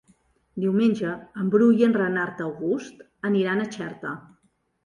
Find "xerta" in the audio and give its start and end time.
3.77-4.17